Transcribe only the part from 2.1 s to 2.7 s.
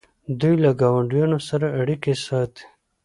ساتي.